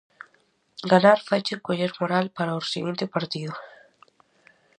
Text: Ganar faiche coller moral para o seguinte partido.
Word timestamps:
Ganar 0.91 1.19
faiche 1.27 1.55
coller 1.65 1.91
moral 1.99 2.25
para 2.37 2.59
o 2.59 2.67
seguinte 2.73 3.05
partido. 3.15 3.53